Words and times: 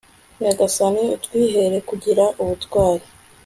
nyagasani 0.41 1.03
utwihere 1.15 1.77
kugira 1.89 2.23
ubutwari 2.41 3.05